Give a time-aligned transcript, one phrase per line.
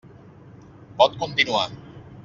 [1.03, 1.69] Pot continuar.